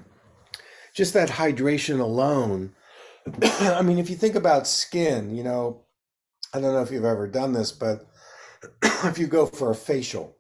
just 0.96 1.14
that 1.14 1.30
hydration 1.30 2.00
alone. 2.00 2.74
I 3.44 3.82
mean, 3.82 4.00
if 4.00 4.10
you 4.10 4.16
think 4.16 4.36
about 4.36 4.68
skin, 4.68 5.36
you 5.36 5.44
know, 5.44 5.84
I 6.54 6.60
don't 6.60 6.74
know 6.74 6.82
if 6.82 6.92
you've 6.92 7.06
ever 7.06 7.28
done 7.28 7.54
this, 7.54 7.72
but 7.72 8.08
if 8.84 9.20
you 9.20 9.28
go 9.28 9.46
for 9.46 9.72
a 9.72 9.76
facial, 9.76 10.36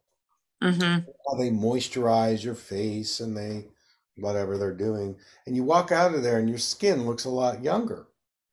Mm-hmm. 0.62 1.10
how 1.28 1.38
they 1.38 1.50
moisturize 1.50 2.44
your 2.44 2.56
face 2.56 3.20
and 3.20 3.36
they 3.36 3.66
whatever 4.18 4.58
they're 4.58 4.74
doing, 4.74 5.16
and 5.46 5.56
you 5.56 5.64
walk 5.64 5.92
out 5.92 6.14
of 6.14 6.24
there 6.24 6.38
and 6.38 6.50
your 6.50 6.60
skin 6.60 7.06
looks 7.06 7.26
a 7.26 7.30
lot 7.30 7.64
younger. 7.64 8.08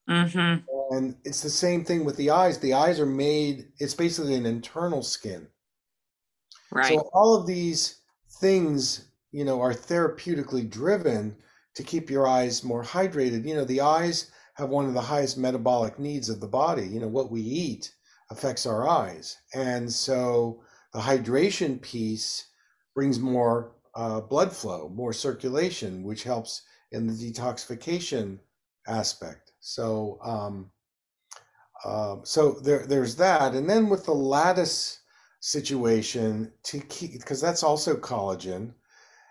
Mm-hmm. 0.09 0.65
And 0.97 1.17
it's 1.25 1.43
the 1.43 1.51
same 1.51 1.85
thing 1.85 2.05
with 2.05 2.17
the 2.17 2.31
eyes. 2.31 2.59
The 2.59 2.73
eyes 2.73 2.99
are 2.99 3.07
made, 3.07 3.67
it's 3.79 3.95
basically 3.95 4.35
an 4.35 4.47
internal 4.47 5.03
skin. 5.03 5.49
Right. 6.71 6.89
So 6.89 7.11
all 7.13 7.35
of 7.35 7.47
these 7.47 8.01
things, 8.41 9.09
you 9.33 9.45
know, 9.45 9.61
are 9.61 9.75
therapeutically 9.75 10.69
driven 10.69 11.37
to 11.75 11.83
keep 11.83 12.11
your 12.11 12.27
eyes 12.27 12.65
more 12.65 12.83
hydrated. 12.83 13.47
You 13.47 13.55
know, 13.55 13.65
the 13.65 13.83
eyes 13.83 14.31
have 14.55 14.71
one 14.71 14.87
of 14.87 14.95
the 14.95 15.01
highest 15.01 15.39
metabolic 15.39 15.99
needs 15.99 16.29
of 16.29 16.41
the 16.41 16.49
body. 16.49 16.87
You 16.87 17.01
know, 17.01 17.09
what 17.09 17.31
we 17.31 17.41
eat 17.41 17.93
affects 18.31 18.67
our 18.67 18.89
eyes. 18.89 19.37
And 19.55 19.93
so 19.93 20.63
the 20.99 21.05
hydration 21.05 21.81
piece 21.81 22.49
brings 22.93 23.21
more 23.21 23.77
uh, 23.95 24.21
blood 24.21 24.53
flow, 24.53 24.89
more 24.93 25.13
circulation, 25.13 26.03
which 26.03 26.25
helps 26.25 26.63
in 26.91 27.07
the 27.07 27.13
detoxification 27.13 28.41
aspect. 28.89 29.53
So, 29.61 30.19
um, 30.25 30.73
uh, 31.85 32.17
so 32.25 32.59
there, 32.65 32.85
there's 32.85 33.15
that. 33.15 33.55
And 33.55 33.71
then 33.71 33.89
with 33.89 34.07
the 34.07 34.13
lattice 34.13 35.03
situation 35.39 36.51
to 36.65 36.81
keep 36.81 37.13
because 37.13 37.41
that's 37.41 37.63
also 37.63 37.95
collagen 37.95 38.73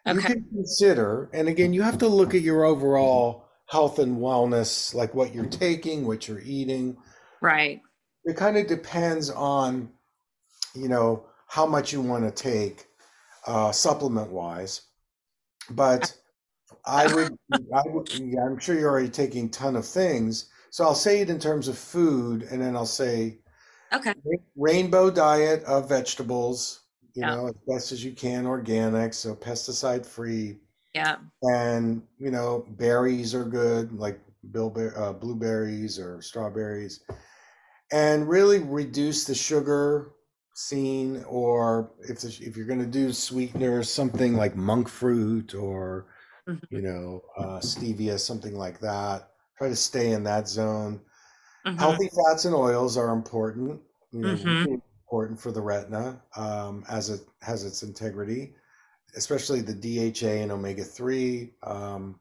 you 0.06 0.22
can 0.22 0.46
consider 0.54 1.30
and 1.34 1.50
again 1.50 1.74
you 1.74 1.82
have 1.82 1.98
to 1.98 2.08
look 2.08 2.34
at 2.34 2.42
your 2.42 2.64
overall 2.64 3.50
health 3.66 4.00
and 4.00 4.20
wellness 4.20 4.96
like 4.96 5.14
what 5.14 5.36
you're 5.36 5.46
taking 5.48 6.08
what 6.08 6.26
you're 6.26 6.40
eating 6.40 6.96
Right. 7.42 7.82
it 8.24 8.38
kind 8.38 8.56
of 8.56 8.68
depends 8.68 9.30
on 9.30 9.90
you 10.74 10.88
know 10.88 11.26
how 11.48 11.66
much 11.66 11.92
you 11.94 12.02
want 12.02 12.24
to 12.24 12.32
take 12.44 12.88
uh, 13.48 13.72
supplement 13.72 14.32
wise 14.32 14.82
but 15.72 16.16
i 16.86 17.08
would 17.08 17.38
i 17.74 17.82
would 17.86 18.08
yeah, 18.14 18.42
i'm 18.46 18.60
sure 18.60 18.78
you're 18.78 18.90
already 18.90 19.10
taking 19.10 19.46
a 19.48 19.50
ton 19.50 19.76
of 19.76 19.86
things 19.86 20.50
so 20.70 20.84
i'll 20.84 20.96
say 20.96 21.22
it 21.22 21.30
in 21.30 21.40
terms 21.40 21.68
of 21.68 21.78
food 21.78 22.44
and 22.44 22.62
then 22.62 22.76
i'll 22.76 22.86
say 22.86 23.40
Okay. 23.94 24.14
rainbow 24.56 25.10
diet 25.10 25.64
of 25.64 25.88
vegetables 25.90 26.82
you 27.14 27.24
Yeah. 27.24 27.32
know 27.32 27.48
as 27.48 27.56
best 27.68 27.92
as 27.92 28.04
you 28.04 28.12
can 28.14 28.46
organic 28.46 29.14
so 29.14 29.36
pesticide 29.36 30.06
free 30.06 30.58
Yeah. 30.94 31.18
and 31.44 32.02
you 32.18 32.32
know 32.32 32.66
berries 32.72 33.34
are 33.36 33.46
good 33.46 33.94
like 33.94 34.20
bilber- 34.52 34.98
uh, 34.98 35.14
blueberries 35.14 36.00
or 36.00 36.22
strawberries 36.22 37.02
and 37.92 38.28
really 38.28 38.60
reduce 38.60 39.26
the 39.26 39.36
sugar 39.36 40.12
scene 40.58 41.24
or 41.26 41.92
if 42.02 42.20
the, 42.22 42.28
if 42.42 42.58
you're 42.58 42.66
going 42.68 42.80
to 42.80 42.86
do 42.86 43.14
sweeteners 43.14 43.92
something 43.92 44.36
like 44.36 44.56
monk 44.56 44.90
fruit 44.90 45.54
or 45.54 46.08
Mhm. 46.48 46.60
you 46.70 46.82
know 46.82 47.22
uh, 47.38 47.60
stevia 47.60 48.20
something 48.20 48.56
like 48.56 48.80
that 48.80 49.32
try 49.58 49.70
to 49.70 49.76
stay 49.76 50.12
in 50.14 50.24
that 50.24 50.48
zone 50.48 51.02
Mhm. 51.66 51.78
Healthy 51.80 52.10
fats 52.10 52.46
and 52.46 52.56
oils 52.56 52.98
are 52.98 53.14
important. 53.14 53.82
You 54.12 54.22
know, 54.22 54.34
Mhm. 54.34 54.82
important 55.06 55.40
for 55.40 55.52
the 55.52 55.62
retina 55.62 56.22
um, 56.36 56.84
as 56.90 57.10
it 57.10 57.22
has 57.42 57.64
its 57.64 57.84
integrity, 57.84 58.56
especially 59.16 59.62
the 59.62 59.74
DHA 59.74 60.44
and 60.44 60.52
omega 60.52 60.84
three. 60.84 61.56
Um, 61.64 62.20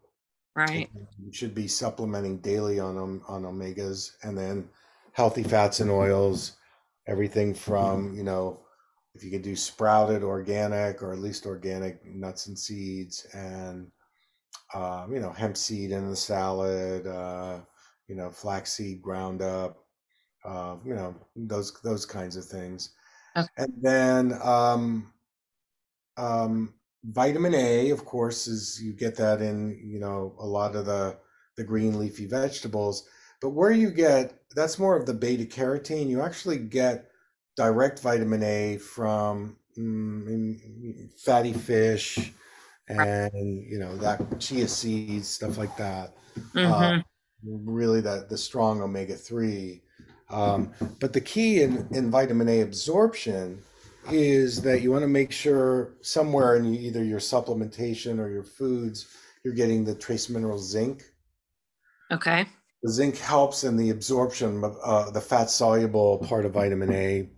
Right. 0.57 0.91
you 1.19 1.33
should 1.33 1.55
be 1.55 1.69
supplementing 1.69 2.39
daily 2.39 2.79
on 2.81 2.97
on 2.99 3.43
omegas, 3.43 4.13
and 4.23 4.37
then 4.37 4.69
healthy 5.13 5.43
fats 5.43 5.81
and 5.81 5.91
oils. 5.91 6.57
Everything 7.07 7.55
from 7.67 8.15
you 8.17 8.23
know, 8.23 8.61
if 9.15 9.25
you 9.25 9.31
could 9.31 9.43
do 9.43 9.57
sprouted 9.57 10.23
organic 10.23 11.03
or 11.03 11.13
at 11.13 11.19
least 11.19 11.47
organic 11.47 12.05
nuts 12.05 12.47
and 12.47 12.59
seeds, 12.59 13.27
and 13.33 13.91
um, 14.75 15.13
you 15.13 15.21
know, 15.21 15.33
hemp 15.33 15.57
seed 15.57 15.91
in 15.93 16.11
the 16.11 16.17
salad. 16.17 17.07
Uh, 17.07 17.61
you 18.09 18.15
know, 18.15 18.31
flaxseed 18.31 19.03
ground 19.03 19.43
up, 19.43 19.85
uh, 20.45 20.77
you 20.85 20.95
know, 20.95 21.15
those 21.35 21.73
those 21.83 22.07
kinds 22.07 22.37
of 22.37 22.45
things. 22.45 22.95
Okay. 23.37 23.49
And 23.59 23.73
then 23.83 24.39
um, 24.43 25.13
um, 26.17 26.75
vitamin 27.05 27.55
A, 27.55 27.91
of 27.91 28.05
course, 28.05 28.47
is 28.47 28.81
you 28.83 28.93
get 28.93 29.17
that 29.17 29.43
in, 29.43 29.79
you 29.85 29.99
know, 29.99 30.35
a 30.39 30.47
lot 30.47 30.77
of 30.77 30.87
the 30.87 31.19
the 31.57 31.65
green 31.65 31.99
leafy 31.99 32.27
vegetables. 32.27 33.09
But 33.41 33.51
where 33.51 33.73
you 33.73 33.91
get 33.91 34.35
that's 34.55 34.79
more 34.79 34.97
of 34.97 35.07
the 35.07 35.15
beta 35.15 35.45
carotene. 35.45 36.09
You 36.09 36.23
actually 36.23 36.59
get 36.59 37.11
direct 37.57 38.01
vitamin 38.01 38.43
A 38.43 38.79
from 38.79 39.57
mm, 39.79 41.11
fatty 41.21 41.53
fish 41.53 42.33
and 42.89 43.31
you 43.67 43.79
know 43.79 43.97
that 43.99 44.41
chia 44.41 44.69
seeds, 44.69 45.29
stuff 45.29 45.59
like 45.59 45.77
that 45.77 46.15
Mm-hmm. 46.55 47.01
really 47.45 48.01
the 48.01 48.27
the 48.29 48.39
strong 48.39 48.81
omega 48.83 49.15
three. 49.15 49.83
Um, 50.31 50.73
but 51.01 51.13
the 51.13 51.21
key 51.21 51.63
in, 51.63 51.87
in 51.93 52.11
vitamin 52.11 52.49
A 52.49 52.61
absorption 52.63 53.63
is 54.11 54.63
that 54.63 54.81
you 54.83 54.91
want 54.91 55.03
to 55.03 55.09
make 55.09 55.31
sure 55.31 55.95
somewhere 56.03 56.57
in 56.57 56.75
either 56.75 57.05
your 57.05 57.21
supplementation 57.21 58.19
or 58.19 58.29
your 58.29 58.43
foods 58.43 59.07
you're 59.45 59.55
getting 59.55 59.85
the 59.85 59.95
trace 59.95 60.29
mineral 60.29 60.59
zinc. 60.59 61.05
Okay. 62.11 62.47
The 62.83 62.91
zinc 62.93 63.17
helps 63.19 63.65
in 63.65 63.77
the 63.77 63.91
absorption 63.91 64.63
of 64.65 64.77
uh, 64.83 65.11
the 65.11 65.21
fat 65.21 65.51
soluble 65.51 66.19
part 66.19 66.45
of 66.45 66.53
vitamin 66.53 66.91
A, 66.91 67.31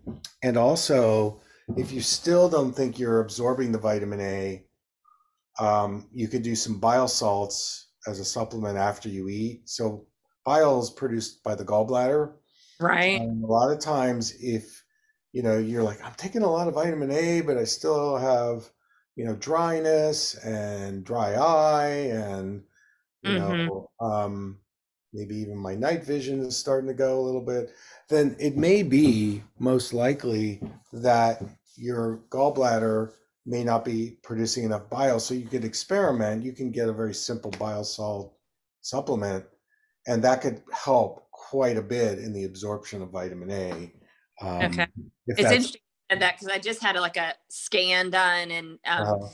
and 0.42 0.56
also 0.56 1.40
if 1.76 1.92
you 1.92 2.00
still 2.00 2.48
don't 2.48 2.72
think 2.72 2.98
you're 2.98 3.20
absorbing 3.20 3.72
the 3.72 3.78
vitamin 3.78 4.20
A, 4.20 4.66
um, 5.58 6.08
you 6.12 6.28
could 6.28 6.42
do 6.42 6.54
some 6.54 6.78
bile 6.80 7.08
salts 7.08 7.90
as 8.06 8.20
a 8.20 8.24
supplement 8.24 8.78
after 8.78 9.08
you 9.08 9.28
eat. 9.28 9.68
So 9.68 10.06
bile 10.44 10.80
is 10.80 10.90
produced 10.90 11.42
by 11.42 11.54
the 11.54 11.64
gallbladder, 11.64 12.34
Right. 12.80 13.20
Um, 13.20 13.42
a 13.44 13.46
lot 13.46 13.72
of 13.72 13.80
times, 13.80 14.34
if 14.40 14.84
you 15.32 15.42
know, 15.42 15.58
you're 15.58 15.82
like, 15.82 16.02
I'm 16.04 16.14
taking 16.14 16.42
a 16.42 16.50
lot 16.50 16.68
of 16.68 16.74
vitamin 16.74 17.10
A, 17.10 17.42
but 17.42 17.58
I 17.58 17.64
still 17.64 18.16
have, 18.16 18.70
you 19.16 19.24
know, 19.24 19.36
dryness 19.36 20.34
and 20.36 21.04
dry 21.04 21.34
eye, 21.34 22.08
and 22.12 22.64
you 23.22 23.34
hmm 23.34 23.68
know, 23.68 23.90
um, 24.00 24.60
maybe 25.12 25.36
even 25.36 25.56
my 25.56 25.74
night 25.74 26.04
vision 26.04 26.40
is 26.40 26.56
starting 26.56 26.88
to 26.88 26.94
go 26.94 27.18
a 27.18 27.22
little 27.22 27.40
bit. 27.40 27.70
Then 28.08 28.36
it 28.38 28.56
may 28.56 28.82
be 28.82 29.42
most 29.58 29.92
likely 29.92 30.60
that 30.92 31.42
your 31.76 32.20
gallbladder 32.30 33.12
may 33.46 33.64
not 33.64 33.84
be 33.84 34.18
producing 34.22 34.64
enough 34.64 34.90
bile. 34.90 35.20
So 35.20 35.34
you 35.34 35.46
could 35.46 35.64
experiment. 35.64 36.44
You 36.44 36.52
can 36.52 36.70
get 36.70 36.88
a 36.88 36.92
very 36.92 37.14
simple 37.14 37.50
bile 37.52 37.84
salt 37.84 38.34
supplement, 38.82 39.44
and 40.06 40.22
that 40.24 40.42
could 40.42 40.62
help 40.72 41.30
quite 41.30 41.76
a 41.76 41.82
bit 41.82 42.18
in 42.18 42.32
the 42.32 42.44
absorption 42.44 43.02
of 43.02 43.10
vitamin 43.10 43.50
A. 43.50 43.92
Okay. 44.42 44.82
Um, 44.82 45.10
if 45.26 45.38
It's 45.38 45.50
interesting 45.50 45.80
said 46.10 46.20
that 46.20 46.38
because 46.38 46.48
I 46.48 46.58
just 46.58 46.82
had 46.82 46.96
like 46.96 47.16
a 47.16 47.34
scan 47.48 48.10
done 48.10 48.50
and 48.50 48.78
um, 48.86 49.06
uh, 49.06 49.28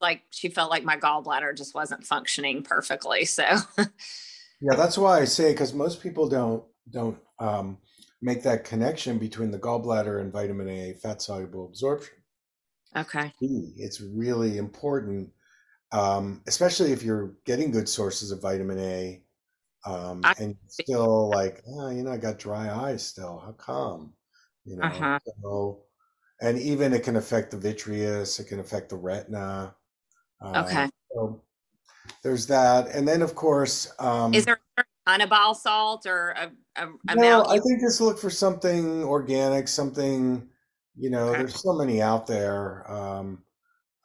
like 0.00 0.22
she 0.30 0.48
felt 0.48 0.70
like 0.70 0.84
my 0.84 0.96
gallbladder 0.96 1.56
just 1.56 1.74
wasn't 1.74 2.06
functioning 2.06 2.62
perfectly. 2.62 3.24
So 3.24 3.44
yeah, 4.64 4.76
that's 4.76 4.96
why 4.96 5.20
I 5.20 5.24
say 5.26 5.52
because 5.52 5.74
most 5.74 6.02
people 6.02 6.28
don't 6.28 6.64
don't 6.90 7.18
um, 7.38 7.78
make 8.22 8.42
that 8.44 8.64
connection 8.64 9.18
between 9.18 9.50
the 9.50 9.58
gallbladder 9.58 10.20
and 10.20 10.32
vitamin 10.32 10.68
A 10.68 10.94
fat 10.94 11.20
soluble 11.20 11.66
absorption. 11.66 12.14
okay. 12.96 13.32
It's 13.40 14.00
really 14.00 14.56
important, 14.56 15.30
um, 15.92 16.42
especially 16.46 16.92
if 16.92 17.02
you're 17.02 17.34
getting 17.44 17.70
good 17.70 17.88
sources 17.88 18.30
of 18.30 18.40
vitamin 18.40 18.78
A, 18.78 19.22
um, 19.86 20.22
I 20.24 20.34
and 20.38 20.56
still 20.66 21.28
like, 21.28 21.62
oh, 21.68 21.90
you 21.90 22.02
know, 22.02 22.12
I 22.12 22.16
got 22.16 22.38
dry 22.38 22.70
eyes 22.70 23.06
still. 23.06 23.38
How 23.44 23.52
come? 23.52 24.14
You 24.64 24.76
know, 24.76 24.84
uh-huh. 24.84 25.18
so, 25.42 25.82
and 26.40 26.58
even 26.58 26.94
it 26.94 27.02
can 27.02 27.16
affect 27.16 27.50
the 27.50 27.58
vitreous, 27.58 28.40
it 28.40 28.44
can 28.44 28.60
affect 28.60 28.88
the 28.88 28.96
retina. 28.96 29.74
Uh, 30.40 30.64
Okay. 30.64 30.88
so 31.12 31.42
there's 32.22 32.46
that. 32.46 32.88
And 32.88 33.06
then, 33.06 33.22
of 33.22 33.34
course, 33.34 33.86
Is 34.32 34.46
um, 34.46 34.53
there 35.06 35.16
a 35.16 35.18
certain 35.18 35.20
kind 35.20 35.22
of 35.22 35.28
bile 35.30 35.54
salt 35.54 36.06
or 36.06 36.30
a, 36.30 36.50
a 36.76 37.14
no, 37.14 37.42
amount 37.42 37.48
I 37.48 37.58
think 37.58 37.80
just 37.80 38.00
look 38.00 38.18
for 38.18 38.30
something 38.30 39.04
organic, 39.04 39.68
something, 39.68 40.48
you 40.96 41.10
know, 41.10 41.28
okay. 41.28 41.38
there's 41.38 41.62
so 41.62 41.72
many 41.72 42.02
out 42.02 42.26
there. 42.26 42.90
Um, 42.90 43.44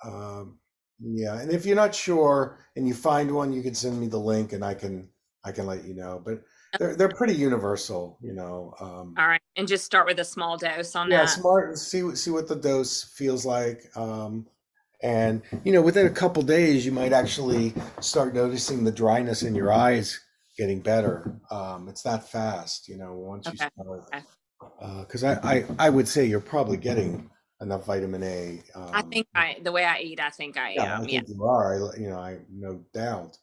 Um, 0.03 0.60
yeah, 1.01 1.39
and 1.39 1.51
if 1.51 1.65
you're 1.65 1.75
not 1.75 1.96
sure 1.96 2.60
and 2.75 2.88
you 2.88 2.94
find 2.94 3.32
one, 3.32 3.51
you 3.53 3.62
can 3.62 3.75
send 3.75 4.00
me 4.00 4.08
the 4.08 4.20
link 4.20 4.53
and 4.53 4.63
I 4.63 4.74
can 4.74 5.10
I 5.44 5.51
can 5.51 5.65
let 5.65 5.86
you 5.86 5.94
know. 5.94 6.22
But 6.24 6.41
they're 6.77 6.96
they're 6.96 7.10
pretty 7.10 7.34
universal, 7.34 8.18
you 8.22 8.34
know. 8.34 8.74
Um, 8.79 9.15
All 9.18 9.27
right. 9.27 9.41
And 9.56 9.68
just 9.68 9.86
start 9.86 10.06
with 10.06 10.20
a 10.20 10.25
small 10.25 10.58
dose 10.58 10.96
on 10.96 11.12
yeah, 11.12 11.22
that. 11.22 11.29
smart. 11.29 11.77
See 11.77 12.03
what 12.03 12.18
see 12.18 12.32
what 12.32 12.48
the 12.48 12.56
dose 12.56 13.03
feels 13.03 13.46
like. 13.46 13.89
Um, 13.96 14.48
and 15.01 15.41
you 15.63 15.72
know, 15.74 15.82
within 15.82 16.08
a 16.08 16.12
couple 16.12 16.44
days, 16.44 16.86
you 16.86 16.91
might 16.91 17.13
actually 17.13 17.74
start 18.01 18.34
noticing 18.34 18.84
the 18.84 18.91
dryness 18.91 19.44
in 19.44 19.56
your 19.56 19.72
eyes 19.72 20.20
getting 20.60 20.82
better. 20.82 21.39
Um, 21.51 21.89
it's 21.89 22.04
that 22.04 22.30
fast, 22.30 22.89
you 22.89 22.98
know. 22.98 23.16
Once 23.16 23.51
you 23.51 23.58
Okay. 23.58 23.70
start, 23.80 24.04
Okay. 24.13 24.25
because 25.01 25.24
I, 25.24 25.34
I 25.44 25.66
I 25.80 25.89
would 25.89 26.08
say 26.08 26.25
you're 26.25 26.42
probably 26.42 26.78
getting 26.78 27.30
enough 27.62 27.86
vitamin 27.88 28.24
A. 28.24 28.63
I 28.92 29.01
Um, 29.01 29.04
think 29.04 29.28
I 29.36 29.60
the 29.63 29.72
way 29.72 29.86
I 29.86 30.00
eat, 30.00 30.20
I 30.20 30.30
think 30.30 30.58
I 30.58 30.74
Yeah, 30.75 31.00
I 31.00 31.04
am. 31.04 31.10
Yeah. 31.10 31.22
you 31.28 31.46
are. 31.46 31.92
I, 31.94 31.98
you 31.98 32.10
know, 32.10 32.20
I 32.20 32.39
no 32.50 32.86
doubt. 32.94 33.38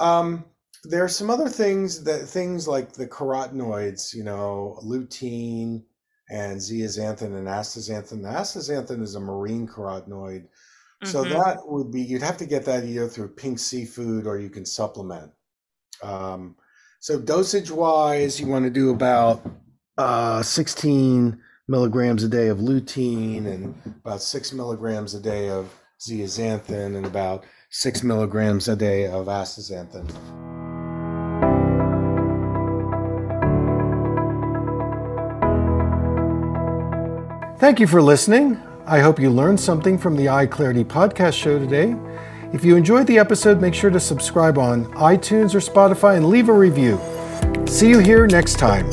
Um, 0.00 0.46
there 0.84 1.04
are 1.04 1.08
some 1.08 1.30
other 1.30 1.48
things 1.48 2.04
that 2.04 2.26
things 2.28 2.68
like 2.68 2.92
the 2.92 3.06
carotenoids, 3.08 4.14
you 4.14 4.24
know, 4.24 4.78
lutein 4.84 5.84
and 6.30 6.58
zeaxanthin 6.60 7.36
and 7.38 7.48
astaxanthin. 7.48 8.22
The 8.22 8.28
astaxanthin 8.30 9.02
is 9.02 9.14
a 9.16 9.20
marine 9.20 9.68
carotenoid, 9.68 10.48
so 11.02 11.24
Mm-hmm. 11.24 11.26
that 11.26 11.58
would 11.66 11.92
be 11.92 12.02
you'd 12.02 12.22
have 12.22 12.38
to 12.38 12.46
get 12.46 12.64
that 12.66 12.84
either 12.84 13.08
through 13.08 13.30
pink 13.34 13.58
seafood 13.58 14.26
or 14.26 14.38
you 14.38 14.50
can 14.50 14.66
supplement. 14.66 15.32
Um, 16.02 16.56
so 17.00 17.20
dosage 17.20 17.70
wise, 17.70 18.40
you 18.40 18.46
want 18.46 18.64
to 18.64 18.70
do 18.70 18.90
about 18.90 19.46
uh, 19.98 20.42
16 20.42 21.40
milligrams 21.68 22.22
a 22.24 22.28
day 22.28 22.48
of 22.48 22.58
lutein 22.58 23.46
and 23.46 23.74
about 24.04 24.20
six 24.20 24.52
milligrams 24.52 25.14
a 25.14 25.20
day 25.20 25.48
of 25.48 25.72
zeaxanthin 26.00 26.96
and 26.96 27.06
about 27.06 27.44
six 27.70 28.02
milligrams 28.02 28.68
a 28.68 28.76
day 28.76 29.06
of 29.06 29.26
astaxanthin. 29.26 30.10
Thank 37.58 37.80
you 37.80 37.86
for 37.86 38.02
listening. 38.02 38.60
I 38.86 38.98
hope 38.98 39.18
you 39.18 39.30
learned 39.30 39.58
something 39.58 39.96
from 39.96 40.16
the 40.16 40.28
Eye 40.28 40.44
Clarity 40.44 40.84
podcast 40.84 41.32
show 41.32 41.58
today. 41.58 41.96
If 42.54 42.64
you 42.64 42.76
enjoyed 42.76 43.08
the 43.08 43.18
episode, 43.18 43.60
make 43.60 43.74
sure 43.74 43.90
to 43.90 43.98
subscribe 43.98 44.58
on 44.58 44.84
iTunes 44.92 45.56
or 45.56 45.58
Spotify 45.58 46.16
and 46.16 46.28
leave 46.28 46.48
a 46.48 46.52
review. 46.52 47.00
See 47.66 47.88
you 47.88 47.98
here 47.98 48.28
next 48.28 48.60
time. 48.60 48.88